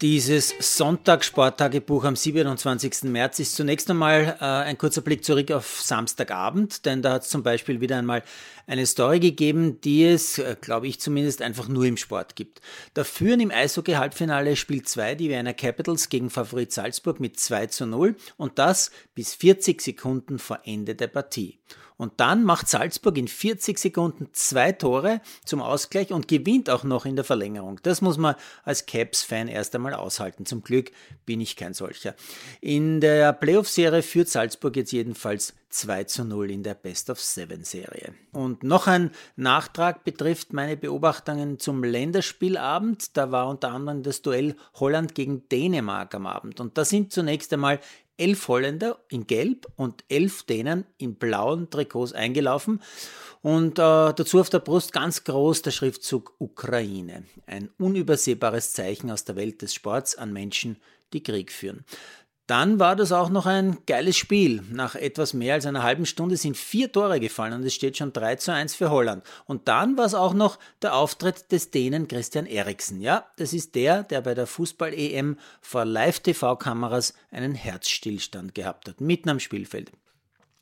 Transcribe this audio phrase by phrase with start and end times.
[0.00, 3.10] Dieses Sonntag-Sporttagebuch am 27.
[3.10, 7.30] März ist zunächst einmal äh, ein kurzer Blick zurück auf Samstagabend, denn da hat es
[7.30, 8.22] zum Beispiel wieder einmal
[8.68, 12.60] eine Story gegeben, die es, äh, glaube ich zumindest, einfach nur im Sport gibt.
[12.94, 17.84] Da führen im Eishockey-Halbfinale Spiel 2 die Wiener Capitals gegen Favorit Salzburg mit 2 zu
[17.84, 21.58] 0 und das bis 40 Sekunden vor Ende der Partie.
[21.98, 27.04] Und dann macht Salzburg in 40 Sekunden zwei Tore zum Ausgleich und gewinnt auch noch
[27.04, 27.80] in der Verlängerung.
[27.82, 30.46] Das muss man als Caps-Fan erst einmal aushalten.
[30.46, 30.92] Zum Glück
[31.26, 32.14] bin ich kein solcher.
[32.60, 37.64] In der Playoff-Serie führt Salzburg jetzt jedenfalls 2 zu 0 in der Best of Seven
[37.64, 38.14] Serie.
[38.32, 43.16] Und noch ein Nachtrag betrifft meine Beobachtungen zum Länderspielabend.
[43.16, 46.60] Da war unter anderem das Duell Holland gegen Dänemark am Abend.
[46.60, 47.80] Und da sind zunächst einmal
[48.18, 52.82] elf Holländer in Gelb und elf Dänen in blauen Trikots eingelaufen
[53.40, 57.24] und äh, dazu auf der Brust ganz groß der Schriftzug Ukraine.
[57.46, 60.76] Ein unübersehbares Zeichen aus der Welt des Sports an Menschen,
[61.12, 61.84] die Krieg führen.
[62.48, 64.62] Dann war das auch noch ein geiles Spiel.
[64.70, 68.14] Nach etwas mehr als einer halben Stunde sind vier Tore gefallen und es steht schon
[68.14, 69.22] 3 zu 1 für Holland.
[69.44, 73.02] Und dann war es auch noch der Auftritt des Dänen Christian Eriksen.
[73.02, 79.28] Ja, das ist der, der bei der Fußball-EM vor Live-TV-Kameras einen Herzstillstand gehabt hat, mitten
[79.28, 79.92] am Spielfeld.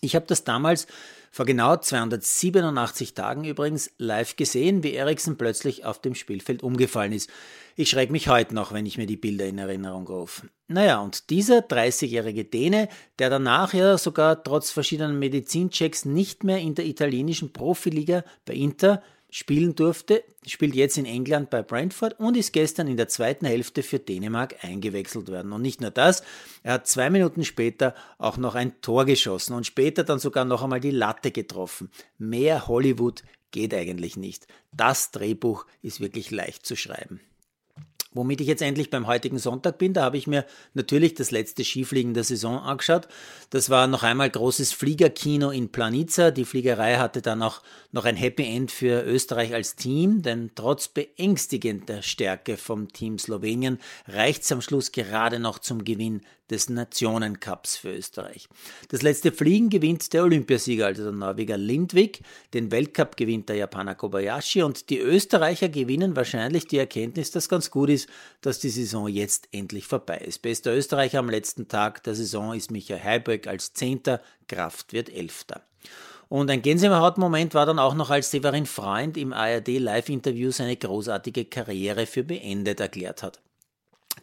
[0.00, 0.86] Ich habe das damals
[1.30, 7.30] vor genau 287 Tagen übrigens live gesehen, wie Eriksen plötzlich auf dem Spielfeld umgefallen ist.
[7.76, 10.48] Ich schrecke mich heute noch, wenn ich mir die Bilder in Erinnerung rufe.
[10.66, 12.88] Naja, und dieser 30-jährige Däne,
[13.18, 19.02] der danach ja sogar trotz verschiedenen Medizinchecks nicht mehr in der italienischen Profiliga bei Inter
[19.30, 23.82] spielen durfte, spielt jetzt in England bei Brentford und ist gestern in der zweiten Hälfte
[23.82, 25.52] für Dänemark eingewechselt worden.
[25.52, 26.22] Und nicht nur das,
[26.62, 30.62] er hat zwei Minuten später auch noch ein Tor geschossen und später dann sogar noch
[30.62, 31.90] einmal die Latte getroffen.
[32.16, 34.46] Mehr Hollywood geht eigentlich nicht.
[34.72, 37.20] Das Drehbuch ist wirklich leicht zu schreiben.
[38.12, 41.62] Womit ich jetzt endlich beim heutigen Sonntag bin, da habe ich mir natürlich das letzte
[41.62, 43.06] Skifliegen der Saison angeschaut.
[43.50, 46.30] Das war noch einmal großes Fliegerkino in Planica.
[46.30, 47.60] Die Fliegerei hatte dann auch
[47.92, 53.78] noch ein Happy End für Österreich als Team, denn trotz beängstigender Stärke vom Team Slowenien
[54.06, 58.48] reicht es am Schluss gerade noch zum Gewinn des Nationencups für Österreich.
[58.88, 62.20] Das letzte Fliegen gewinnt der Olympiasieger, also der Norweger Lindvik.
[62.54, 67.70] Den Weltcup gewinnt der Japaner Kobayashi und die Österreicher gewinnen wahrscheinlich die Erkenntnis, dass ganz
[67.70, 68.08] gut ist,
[68.40, 70.42] dass die Saison jetzt endlich vorbei ist.
[70.42, 75.62] Bester Österreicher am letzten Tag der Saison ist Michael Heiberg als Zehnter, Kraft wird Elfter.
[76.28, 81.46] Und ein Gänsehautmoment war dann auch noch, als Severin Freund im ARD Live-Interview seine großartige
[81.46, 83.40] Karriere für beendet erklärt hat.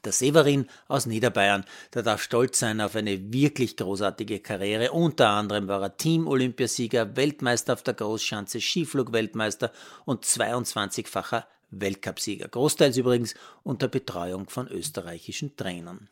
[0.05, 4.91] Der Severin aus Niederbayern, der darf stolz sein auf eine wirklich großartige Karriere.
[4.91, 9.71] Unter anderem war er Team-Olympiasieger, Weltmeister auf der Großschanze, Skiflug-Weltmeister
[10.05, 12.47] und 22-facher Weltcupsieger.
[12.47, 13.33] Großteils übrigens
[13.63, 16.07] unter Betreuung von österreichischen Trainern.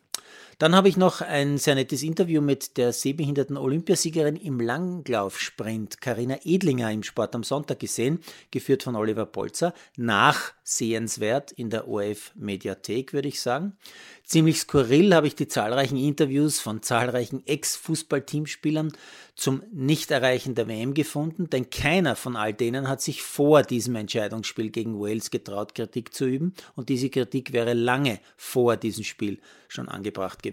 [0.64, 6.38] Dann habe ich noch ein sehr nettes Interview mit der sehbehinderten Olympiasiegerin im Langlaufsprint, Karina
[6.46, 9.74] Edlinger, im Sport am Sonntag gesehen, geführt von Oliver Polzer.
[9.98, 13.76] Nachsehenswert in der ORF-Mediathek, würde ich sagen.
[14.24, 18.94] Ziemlich skurril habe ich die zahlreichen Interviews von zahlreichen Ex-Fußball-Teamspielern
[19.36, 24.70] zum Nichterreichen der WM gefunden, denn keiner von all denen hat sich vor diesem Entscheidungsspiel
[24.70, 29.90] gegen Wales getraut, Kritik zu üben, und diese Kritik wäre lange vor diesem Spiel schon
[29.90, 30.53] angebracht gewesen.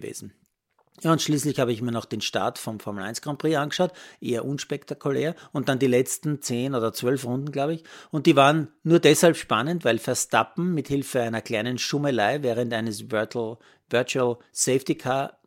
[1.02, 3.92] Ja, und schließlich habe ich mir noch den Start vom Formel 1 Grand Prix angeschaut,
[4.20, 7.84] eher unspektakulär, und dann die letzten zehn oder zwölf Runden, glaube ich.
[8.10, 13.10] Und die waren nur deshalb spannend, weil Verstappen mit Hilfe einer kleinen Schummelei während eines
[13.10, 13.56] Virtual,
[13.88, 15.39] Virtual Safety Car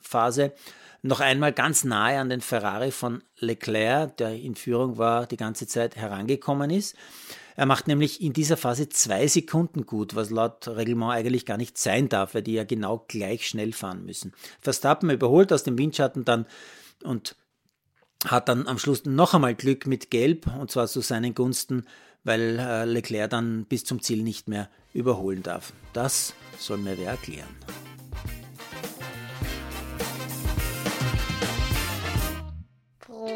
[0.00, 0.52] Phase
[1.02, 5.66] noch einmal ganz nahe an den Ferrari von Leclerc, der in Führung war, die ganze
[5.66, 6.96] Zeit herangekommen ist.
[7.54, 11.78] Er macht nämlich in dieser Phase zwei Sekunden gut, was laut Reglement eigentlich gar nicht
[11.78, 14.32] sein darf, weil die ja genau gleich schnell fahren müssen.
[14.60, 16.46] Verstappen überholt aus dem Windschatten dann
[17.02, 17.36] und
[18.26, 21.86] hat dann am Schluss noch einmal Glück mit Gelb und zwar zu seinen Gunsten,
[22.24, 25.72] weil äh, Leclerc dann bis zum Ziel nicht mehr überholen darf.
[25.92, 27.48] Das soll mir wer erklären.